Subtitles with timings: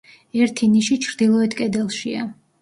[0.45, 2.25] ერთი ნიში ჩრდილოეთ კედელშია.